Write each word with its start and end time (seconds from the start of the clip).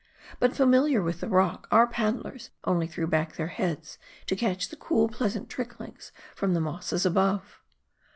But 0.39 0.55
familiar 0.55 0.99
with 1.03 1.21
the^rqck, 1.21 1.65
our 1.69 1.85
paddlers 1.85 2.49
only 2.63 2.87
threw 2.87 3.05
back 3.05 3.35
their 3.35 3.49
heads, 3.53 3.99
to 4.25 4.35
catch 4.35 4.69
the 4.69 4.75
009!, 4.75 5.09
pleasant 5.09 5.47
tricklings 5.47 6.11
from 6.35 6.55
the 6.55 6.59
mosses 6.59 7.05
above. 7.05 7.61